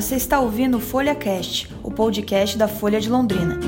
[0.00, 3.60] você está ouvindo o Folha Cast, o podcast da Folha de Londrina.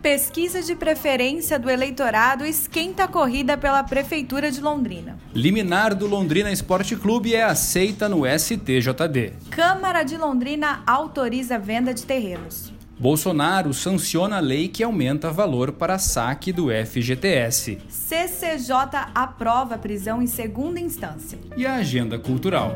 [0.00, 5.18] Pesquisa de preferência do eleitorado esquenta a corrida pela Prefeitura de Londrina.
[5.34, 9.34] Liminar do Londrina Esporte Clube é aceita no STJD.
[9.50, 12.71] Câmara de Londrina autoriza a venda de terrenos.
[13.02, 17.78] Bolsonaro sanciona a lei que aumenta valor para saque do FGTS.
[17.88, 18.76] CCJ
[19.12, 21.36] aprova a prisão em segunda instância.
[21.56, 22.70] E a agenda cultural.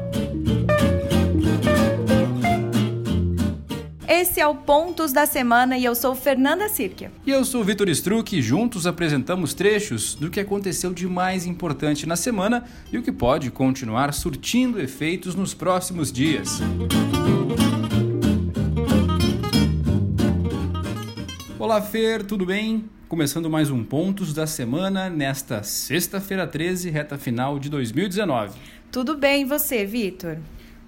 [4.08, 7.12] Esse é o Pontos da Semana e eu sou Fernanda Sirkia.
[7.24, 12.04] E eu sou Vitor Struck e juntos apresentamos trechos do que aconteceu de mais importante
[12.04, 16.60] na semana e o que pode continuar surtindo efeitos nos próximos dias.
[21.66, 22.88] Olá, Fer, tudo bem?
[23.08, 28.56] Começando mais um Pontos da Semana nesta sexta-feira 13, reta final de 2019.
[28.92, 30.38] Tudo bem, e você, Vitor?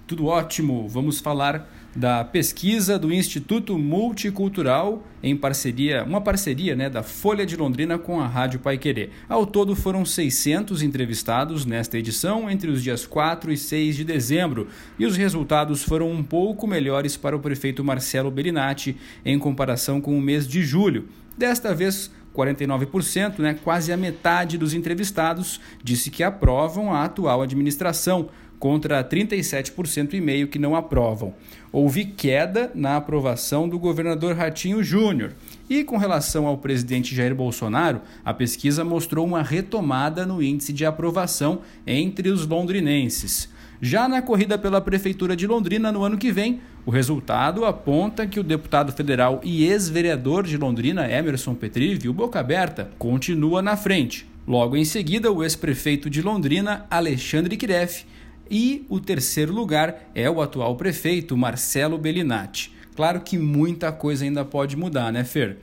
[0.06, 0.86] Tudo ótimo.
[0.86, 7.56] Vamos falar da pesquisa do Instituto Multicultural em parceria, uma parceria né, da Folha de
[7.56, 9.10] Londrina com a Rádio Pai Querer.
[9.28, 14.68] Ao todo foram 600 entrevistados nesta edição entre os dias 4 e 6 de dezembro
[14.98, 20.16] e os resultados foram um pouco melhores para o prefeito Marcelo Bellinati em comparação com
[20.16, 21.08] o mês de julho.
[21.36, 28.28] Desta vez 49%, né, quase a metade dos entrevistados, disse que aprovam a atual administração,
[28.58, 31.34] contra 37% e meio que não aprovam.
[31.70, 35.34] Houve queda na aprovação do governador Ratinho Júnior.
[35.68, 40.84] E com relação ao presidente Jair Bolsonaro, a pesquisa mostrou uma retomada no índice de
[40.86, 43.48] aprovação entre os londrinenses.
[43.80, 48.40] Já na corrida pela Prefeitura de Londrina no ano que vem, o resultado aponta que
[48.40, 54.26] o deputado federal e ex-vereador de Londrina, Emerson Petri, o Boca Aberta, continua na frente.
[54.48, 58.04] Logo em seguida, o ex-prefeito de Londrina, Alexandre Kiref,
[58.50, 62.72] e o terceiro lugar é o atual prefeito, Marcelo Bellinati.
[62.94, 65.58] Claro que muita coisa ainda pode mudar, né, Fer?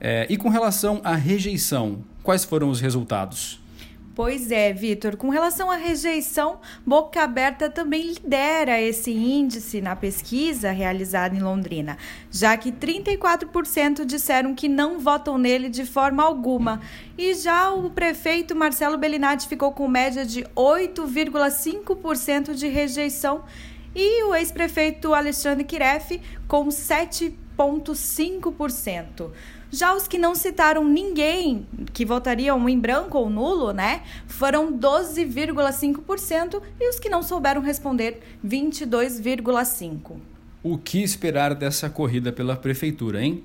[0.00, 3.60] É, e com relação à rejeição, quais foram os resultados?
[4.18, 5.16] Pois é, Vitor.
[5.16, 11.96] Com relação à rejeição, Boca Aberta também lidera esse índice na pesquisa realizada em Londrina,
[12.28, 16.80] já que 34% disseram que não votam nele de forma alguma.
[17.16, 23.44] E já o prefeito Marcelo Bellinati ficou com média de 8,5% de rejeição
[23.94, 26.68] e o ex-prefeito Alexandre Kiref com
[27.58, 29.30] 7,5%.
[29.70, 36.62] Já os que não citaram ninguém que votariam em branco ou nulo, né, foram 12,5%
[36.80, 40.16] e os que não souberam responder, 22,5%.
[40.62, 43.44] O que esperar dessa corrida pela prefeitura, hein?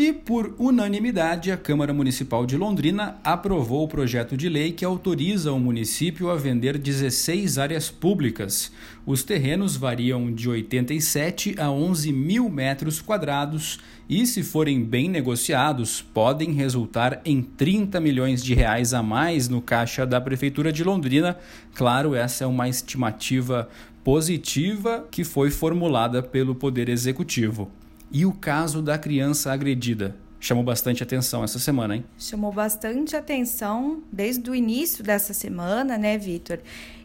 [0.00, 5.52] E, por unanimidade, a Câmara Municipal de Londrina aprovou o projeto de lei que autoriza
[5.52, 8.70] o município a vender 16 áreas públicas.
[9.04, 16.00] Os terrenos variam de 87 a 11 mil metros quadrados e, se forem bem negociados,
[16.00, 21.36] podem resultar em 30 milhões de reais a mais no caixa da Prefeitura de Londrina.
[21.74, 23.68] Claro, essa é uma estimativa
[24.04, 27.68] positiva que foi formulada pelo Poder Executivo.
[28.10, 30.16] E o caso da criança agredida?
[30.40, 32.04] Chamou bastante atenção essa semana, hein?
[32.16, 36.60] Chamou bastante atenção desde o início dessa semana, né, Vitor?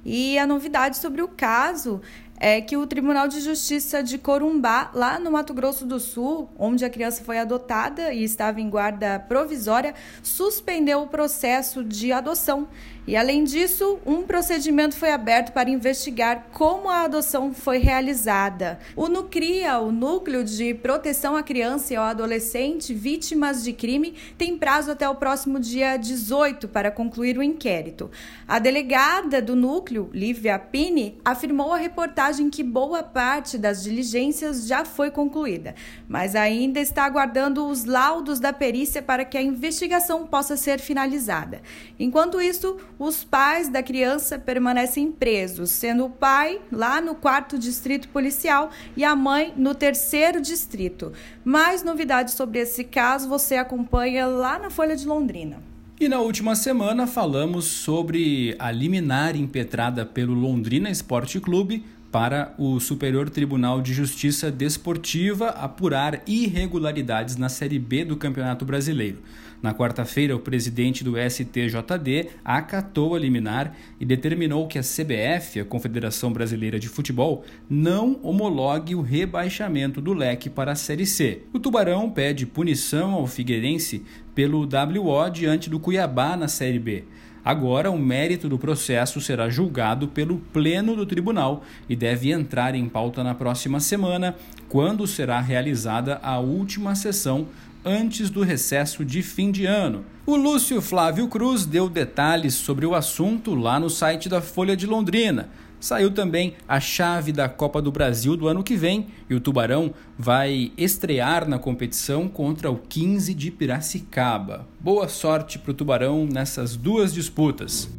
[0.06, 2.00] E a novidade sobre o caso
[2.40, 6.84] é que o Tribunal de Justiça de Corumbá, lá no Mato Grosso do Sul, onde
[6.84, 12.68] a criança foi adotada e estava em guarda provisória, suspendeu o processo de adoção.
[13.06, 18.80] E, além disso, um procedimento foi aberto para investigar como a adoção foi realizada.
[18.96, 24.58] O NUCRIA, o Núcleo de Proteção à Criança e ao Adolescente Vítimas de Crime, tem
[24.58, 28.10] prazo até o próximo dia 18 para concluir o inquérito.
[28.48, 34.68] A delegada do núcleo, Lívia Pini, afirmou à reportagem em que boa parte das diligências
[34.68, 35.76] já foi concluída,
[36.08, 41.62] mas ainda está aguardando os laudos da perícia para que a investigação possa ser finalizada.
[42.00, 48.08] Enquanto isso, os pais da criança permanecem presos, sendo o pai lá no quarto distrito
[48.10, 51.12] policial e a mãe no terceiro distrito.
[51.44, 55.74] Mais novidades sobre esse caso você acompanha lá na Folha de Londrina.
[56.00, 62.80] E na última semana falamos sobre a liminar impetrada pelo Londrina Esporte Clube para o
[62.80, 69.18] Superior Tribunal de Justiça Desportiva apurar irregularidades na Série B do Campeonato Brasileiro.
[69.64, 75.66] Na quarta-feira, o presidente do STJD acatou a liminar e determinou que a CBF, a
[75.66, 81.42] Confederação Brasileira de Futebol, não homologue o rebaixamento do leque para a Série C.
[81.52, 84.04] O Tubarão pede punição ao Figueirense
[84.36, 87.06] pelo WO diante do Cuiabá na Série B.
[87.46, 92.88] Agora, o mérito do processo será julgado pelo Pleno do Tribunal e deve entrar em
[92.88, 94.36] pauta na próxima semana,
[94.70, 97.48] quando será realizada a última sessão
[97.84, 100.06] antes do recesso de fim de ano.
[100.26, 104.88] O Lúcio Flávio Cruz deu detalhes sobre o assunto lá no site da Folha de
[104.88, 105.50] Londrina.
[105.84, 109.94] Saiu também a chave da Copa do Brasil do ano que vem e o Tubarão
[110.18, 114.66] vai estrear na competição contra o 15 de Piracicaba.
[114.80, 117.90] Boa sorte para o Tubarão nessas duas disputas.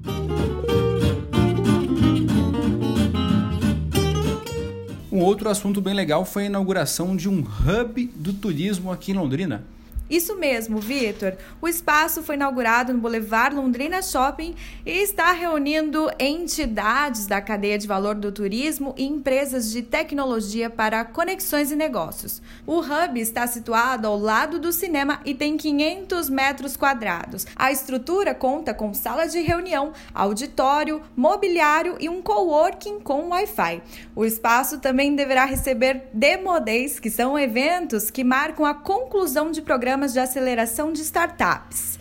[5.12, 9.14] Um outro assunto bem legal foi a inauguração de um hub do turismo aqui em
[9.14, 9.62] Londrina.
[10.08, 11.34] Isso mesmo, Vitor.
[11.62, 14.54] O espaço foi inaugurado no Boulevard Londrina Shopping
[14.84, 21.04] e está reunindo entidades da cadeia de valor do turismo e empresas de tecnologia para
[21.06, 22.42] conexões e negócios.
[22.66, 27.46] O hub está situado ao lado do cinema e tem 500 metros quadrados.
[27.56, 33.82] A estrutura conta com sala de reunião, auditório, mobiliário e um coworking com Wi-Fi.
[34.14, 39.62] O espaço também deverá receber Demo Days, que são eventos que marcam a conclusão de
[39.62, 41.98] programas programas de aceleração de startups.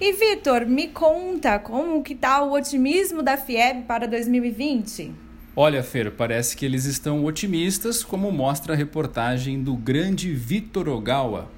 [0.00, 5.14] E Vitor, me conta como que está o otimismo da FIEB para 2020?
[5.54, 11.48] Olha, Fer, parece que eles estão otimistas, como mostra a reportagem do grande Vitor Ogawa.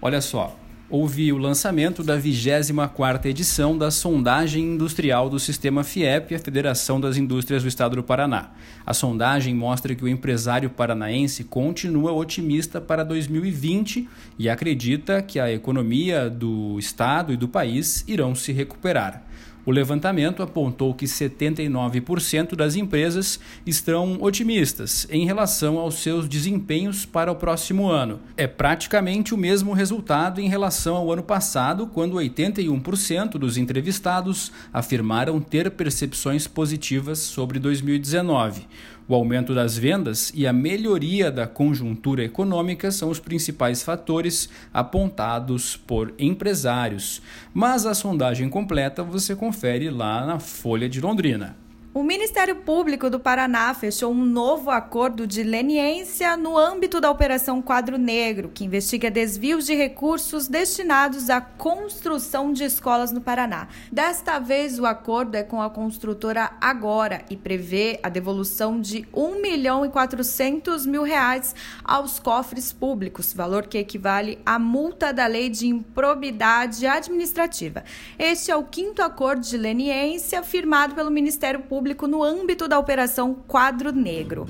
[0.00, 6.38] Olha só, houve o lançamento da 24ª edição da sondagem industrial do Sistema FIEP, a
[6.38, 8.50] Federação das Indústrias do Estado do Paraná.
[8.84, 15.50] A sondagem mostra que o empresário paranaense continua otimista para 2020 e acredita que a
[15.50, 19.25] economia do estado e do país irão se recuperar.
[19.66, 27.32] O levantamento apontou que 79% das empresas estão otimistas em relação aos seus desempenhos para
[27.32, 28.20] o próximo ano.
[28.36, 35.40] É praticamente o mesmo resultado em relação ao ano passado, quando 81% dos entrevistados afirmaram
[35.40, 38.68] ter percepções positivas sobre 2019.
[39.08, 45.76] O aumento das vendas e a melhoria da conjuntura econômica são os principais fatores apontados
[45.76, 47.22] por empresários.
[47.54, 51.65] Mas a sondagem completa você confere lá na Folha de Londrina.
[51.96, 57.62] O Ministério Público do Paraná fechou um novo acordo de leniência no âmbito da Operação
[57.62, 63.68] Quadro Negro, que investiga desvios de recursos destinados à construção de escolas no Paraná.
[63.90, 69.40] Desta vez, o acordo é com a construtora Agora e prevê a devolução de 1
[69.40, 75.48] milhão e 400 mil reais aos cofres públicos, valor que equivale à multa da lei
[75.48, 77.82] de improbidade administrativa.
[78.18, 82.80] Este é o quinto acordo de leniência firmado pelo Ministério Público público no âmbito da
[82.80, 84.44] Operação Quadro Negro.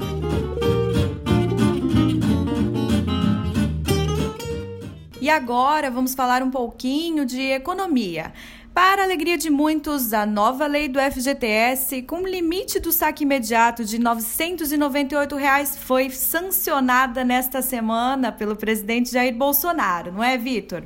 [5.21, 8.33] E agora vamos falar um pouquinho de economia.
[8.73, 13.85] Para a alegria de muitos, a nova lei do FGTS, com limite do saque imediato
[13.85, 20.85] de 998 reais, foi sancionada nesta semana pelo presidente Jair Bolsonaro, não é, Vitor?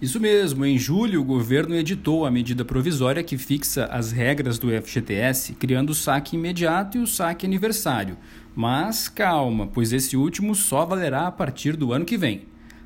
[0.00, 4.68] Isso mesmo, em julho o governo editou a medida provisória que fixa as regras do
[4.68, 8.18] FGTS, criando o saque imediato e o saque aniversário.
[8.54, 12.42] Mas calma, pois esse último só valerá a partir do ano que vem.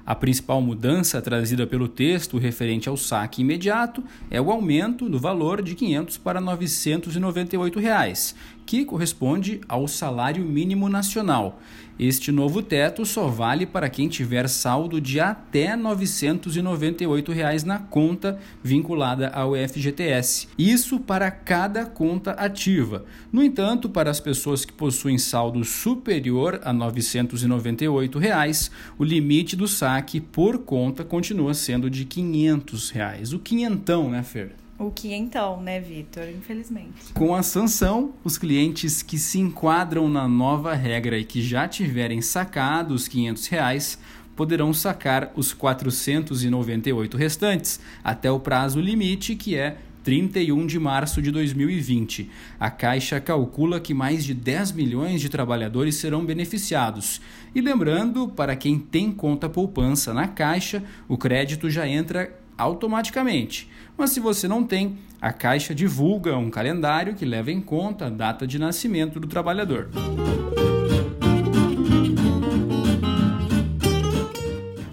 [0.07, 5.63] A principal mudança trazida pelo texto referente ao saque imediato é o aumento do valor
[5.63, 8.37] de 500 para 998 reais,
[8.71, 11.61] que corresponde ao salário mínimo nacional.
[11.99, 18.39] Este novo teto só vale para quem tiver saldo de até 998 reais na conta
[18.63, 20.47] vinculada ao FGTS.
[20.57, 23.05] Isso para cada conta ativa.
[23.33, 29.67] No entanto, para as pessoas que possuem saldo superior a 998 reais, o limite do
[29.67, 33.33] saque por conta continua sendo de 500 reais.
[33.33, 34.53] O quinhentão, né, Fer?
[34.81, 36.27] O que então, né, Vitor?
[36.31, 37.13] Infelizmente.
[37.13, 42.23] Com a sanção, os clientes que se enquadram na nova regra e que já tiverem
[42.23, 43.99] sacado os 500 reais
[44.35, 51.31] poderão sacar os 498 restantes até o prazo limite, que é 31 de março de
[51.31, 52.31] 2020.
[52.59, 57.21] A Caixa calcula que mais de 10 milhões de trabalhadores serão beneficiados.
[57.55, 63.71] E lembrando, para quem tem conta poupança na Caixa, o crédito já entra automaticamente.
[63.97, 68.11] Mas se você não tem, a Caixa divulga um calendário que leva em conta a
[68.11, 69.89] data de nascimento do trabalhador.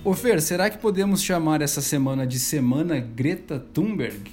[0.04, 4.32] Ô Fer, será que podemos chamar essa semana de Semana Greta Thunberg?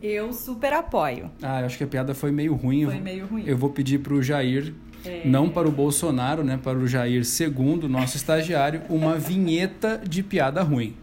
[0.00, 1.30] Eu super apoio.
[1.42, 2.84] Ah, eu acho que a piada foi meio ruim.
[2.84, 3.42] Foi meio ruim.
[3.44, 4.72] Eu vou pedir para o Jair,
[5.04, 5.22] é...
[5.24, 10.62] não para o Bolsonaro, né, para o Jair segundo, nosso estagiário, uma vinheta de piada
[10.62, 10.94] ruim.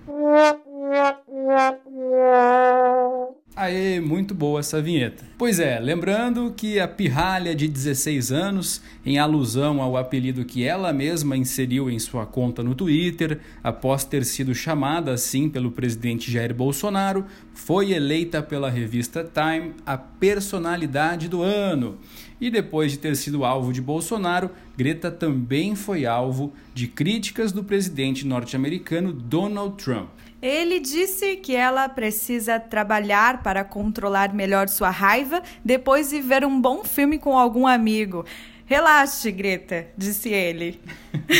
[3.56, 5.24] Aê, muito boa essa vinheta.
[5.38, 10.92] Pois é, lembrando que a pirralha de 16 anos, em alusão ao apelido que ela
[10.92, 16.54] mesma inseriu em sua conta no Twitter, após ter sido chamada assim pelo presidente Jair
[16.54, 22.00] Bolsonaro, foi eleita pela revista Time a personalidade do ano.
[22.42, 27.64] E depois de ter sido alvo de Bolsonaro, Greta também foi alvo de críticas do
[27.64, 30.10] presidente norte-americano Donald Trump.
[30.42, 36.60] Ele disse que ela precisa trabalhar para controlar melhor sua raiva depois de ver um
[36.60, 38.26] bom filme com algum amigo.
[38.66, 40.82] Relaxe, Greta, disse ele.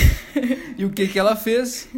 [0.77, 1.89] e o que, que ela fez?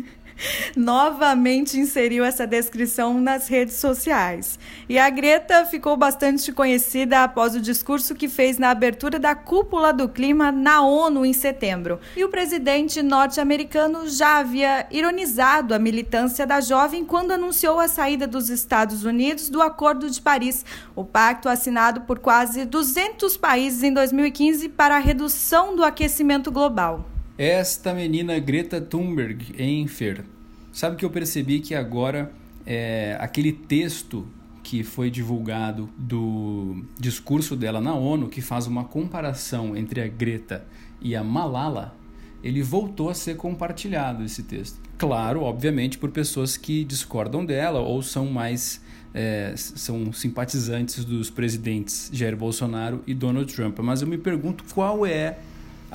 [0.75, 4.60] Novamente inseriu essa descrição nas redes sociais.
[4.88, 9.94] E a Greta ficou bastante conhecida após o discurso que fez na abertura da cúpula
[9.94, 12.00] do clima na ONU em setembro.
[12.15, 18.27] E o presidente norte-americano já havia ironizado a militância da jovem quando anunciou a saída
[18.27, 20.65] dos Estados Unidos do Acordo de Paris,
[20.96, 27.15] o pacto assinado por quase 200 países em 2015 para a redução do aquecimento global.
[27.38, 30.24] Esta menina Greta Thunberg em Fer.
[30.72, 32.32] Sabe que eu percebi que agora
[32.65, 34.25] é, aquele texto
[34.63, 40.65] que foi divulgado do discurso dela na ONU, que faz uma comparação entre a Greta
[41.01, 41.94] e a Malala,
[42.42, 44.80] ele voltou a ser compartilhado esse texto.
[44.98, 48.82] Claro, obviamente, por pessoas que discordam dela ou são mais
[49.13, 53.77] é, são simpatizantes dos presidentes Jair Bolsonaro e Donald Trump.
[53.80, 55.38] Mas eu me pergunto qual é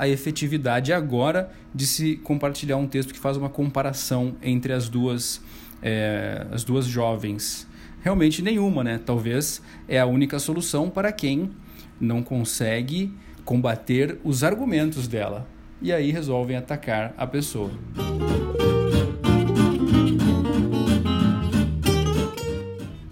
[0.01, 5.39] a efetividade agora de se compartilhar um texto que faz uma comparação entre as duas,
[5.79, 7.67] é, as duas jovens.
[8.01, 8.99] Realmente nenhuma, né?
[9.05, 11.51] Talvez é a única solução para quem
[11.99, 13.13] não consegue
[13.45, 15.47] combater os argumentos dela.
[15.79, 17.69] E aí resolvem atacar a pessoa.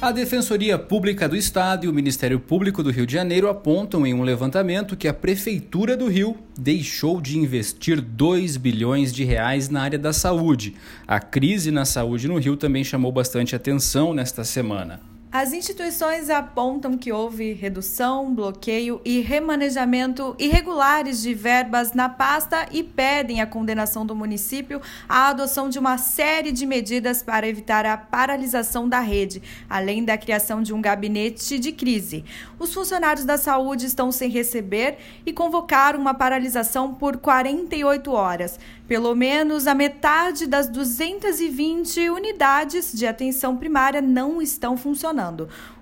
[0.02, 4.14] A Defensoria Pública do Estado e o Ministério Público do Rio de Janeiro apontam em
[4.14, 9.82] um levantamento que a Prefeitura do Rio deixou de investir 2 bilhões de reais na
[9.82, 10.74] área da saúde.
[11.06, 15.09] A crise na saúde no Rio também chamou bastante atenção nesta semana.
[15.32, 22.82] As instituições apontam que houve redução, bloqueio e remanejamento irregulares de verbas na pasta e
[22.82, 27.96] pedem a condenação do município à adoção de uma série de medidas para evitar a
[27.96, 32.26] paralisação da rede, além da criação de um gabinete de crise.
[32.58, 38.60] Os funcionários da saúde estão sem receber e convocaram uma paralisação por 48 horas.
[38.88, 45.19] Pelo menos a metade das 220 unidades de atenção primária não estão funcionando.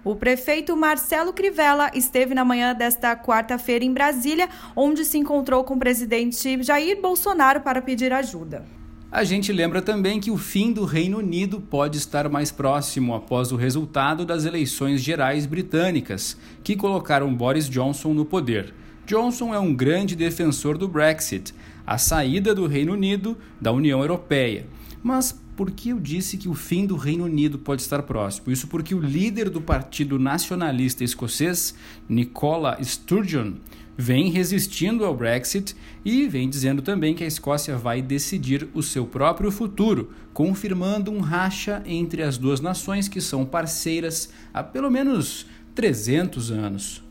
[0.03, 5.75] O prefeito Marcelo Crivella esteve na manhã desta quarta-feira em Brasília, onde se encontrou com
[5.75, 8.65] o presidente Jair Bolsonaro para pedir ajuda.
[9.09, 13.53] A gente lembra também que o fim do Reino Unido pode estar mais próximo após
[13.53, 18.73] o resultado das eleições gerais britânicas, que colocaram Boris Johnson no poder.
[19.05, 21.53] Johnson é um grande defensor do Brexit,
[21.85, 24.65] a saída do Reino Unido da União Europeia.
[25.03, 28.51] Mas por que eu disse que o fim do Reino Unido pode estar próximo?
[28.51, 31.73] Isso porque o líder do Partido Nacionalista Escocês,
[32.07, 33.53] Nicola Sturgeon,
[33.97, 35.75] vem resistindo ao Brexit
[36.05, 41.19] e vem dizendo também que a Escócia vai decidir o seu próprio futuro, confirmando um
[41.19, 47.06] racha entre as duas nações que são parceiras há pelo menos 300 anos.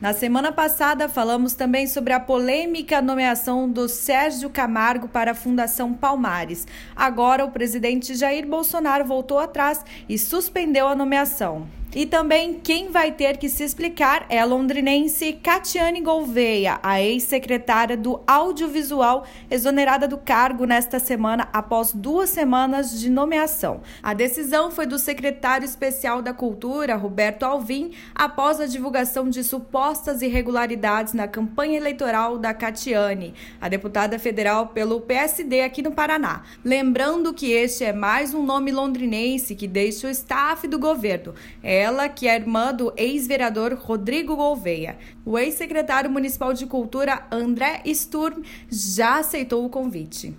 [0.00, 5.92] Na semana passada, falamos também sobre a polêmica nomeação do Sérgio Camargo para a Fundação
[5.92, 6.66] Palmares.
[6.96, 11.68] Agora, o presidente Jair Bolsonaro voltou atrás e suspendeu a nomeação.
[11.92, 17.96] E também quem vai ter que se explicar é a londrinense Catiane Gouveia, a ex-secretária
[17.96, 23.80] do Audiovisual, exonerada do cargo nesta semana após duas semanas de nomeação.
[24.00, 30.22] A decisão foi do secretário especial da Cultura, Roberto Alvim, após a divulgação de supostas
[30.22, 36.44] irregularidades na campanha eleitoral da Catiane, a deputada federal pelo PSD aqui no Paraná.
[36.64, 41.34] Lembrando que este é mais um nome londrinense que deixa o staff do governo.
[41.60, 44.98] É ela, que é irmã do ex-vereador Rodrigo Gouveia.
[45.24, 50.36] O ex-secretário municipal de Cultura, André Sturm, já aceitou o convite.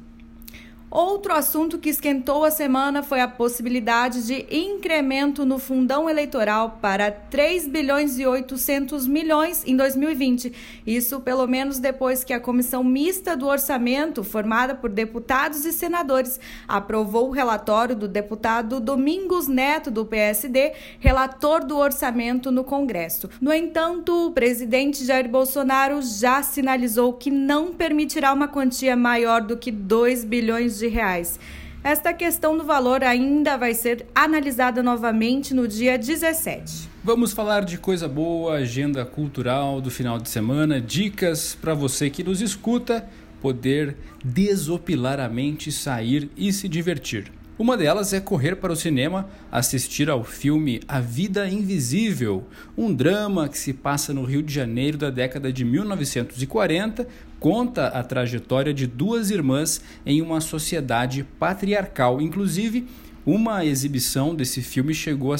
[0.91, 7.09] Outro assunto que esquentou a semana foi a possibilidade de incremento no fundão eleitoral para
[7.09, 10.51] 3 bilhões e 800 milhões em 2020.
[10.85, 16.37] Isso pelo menos depois que a comissão mista do orçamento, formada por deputados e senadores,
[16.67, 23.29] aprovou o relatório do deputado Domingos Neto do PSD, relator do orçamento no Congresso.
[23.39, 29.55] No entanto, o presidente Jair Bolsonaro já sinalizou que não permitirá uma quantia maior do
[29.55, 31.39] que 2 bilhões de reais.
[31.83, 36.89] Esta questão do valor ainda vai ser analisada novamente no dia 17.
[37.03, 42.23] Vamos falar de coisa boa, agenda cultural do final de semana, dicas para você que
[42.23, 43.07] nos escuta
[43.41, 47.31] poder desopilaramente sair e se divertir.
[47.57, 52.43] Uma delas é correr para o cinema assistir ao filme A Vida Invisível,
[52.75, 57.07] um drama que se passa no Rio de Janeiro da década de 1940,
[57.41, 62.21] conta a trajetória de duas irmãs em uma sociedade patriarcal.
[62.21, 62.87] Inclusive,
[63.25, 65.37] uma exibição desse filme chegou a,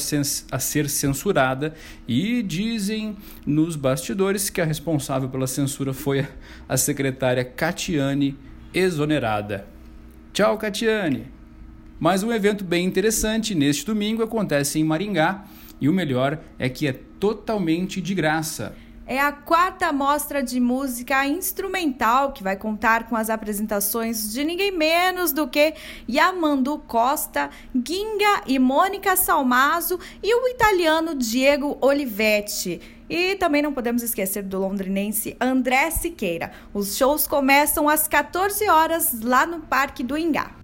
[0.50, 1.74] a, ser censurada
[2.06, 3.16] e dizem
[3.46, 6.26] nos bastidores que a responsável pela censura foi
[6.68, 8.36] a secretária Catiane,
[8.74, 9.64] exonerada.
[10.32, 11.26] Tchau, Catiane!
[12.00, 15.44] Mas um evento bem interessante neste domingo acontece em Maringá
[15.80, 18.74] e o melhor é que é totalmente de graça.
[19.06, 24.70] É a quarta mostra de música instrumental que vai contar com as apresentações de ninguém
[24.70, 25.74] menos do que
[26.08, 32.80] Yamandu Costa, Ginga e Mônica Salmazo e o italiano Diego Olivetti.
[33.10, 36.52] E também não podemos esquecer do londrinense André Siqueira.
[36.72, 40.61] Os shows começam às 14 horas lá no Parque do Ingá.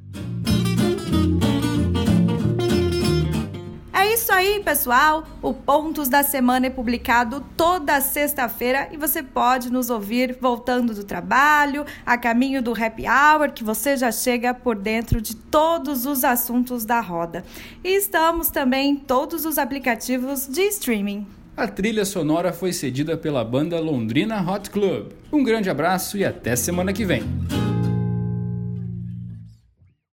[3.99, 5.27] É isso aí, pessoal.
[5.43, 11.03] O Pontos da Semana é publicado toda sexta-feira e você pode nos ouvir voltando do
[11.03, 16.23] trabalho, a caminho do happy hour, que você já chega por dentro de todos os
[16.23, 17.45] assuntos da roda.
[17.83, 21.27] E estamos também em todos os aplicativos de streaming.
[21.57, 25.09] A trilha sonora foi cedida pela banda Londrina Hot Club.
[25.33, 27.25] Um grande abraço e até semana que vem.